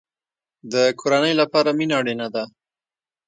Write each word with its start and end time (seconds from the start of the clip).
د 0.73 0.73
کورنۍ 0.99 1.33
لپاره 1.41 1.69
مینه 1.77 1.95
اړین 1.99 2.21
ده 2.33 2.43